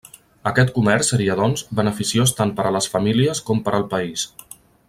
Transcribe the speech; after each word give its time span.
Aquest 0.51 0.71
comerç 0.77 1.09
seria, 1.13 1.35
doncs, 1.41 1.65
beneficiós 1.81 2.35
tant 2.41 2.57
per 2.61 2.67
a 2.71 2.75
les 2.79 2.91
famílies 2.97 3.47
com 3.51 3.65
per 3.69 3.79
al 3.81 3.91
país. 3.97 4.29